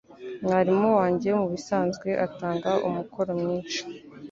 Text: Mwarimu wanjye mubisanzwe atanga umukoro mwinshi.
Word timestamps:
Mwarimu 0.43 0.89
wanjye 0.99 1.29
mubisanzwe 1.39 2.09
atanga 2.25 2.71
umukoro 2.87 3.31
mwinshi. 3.41 3.81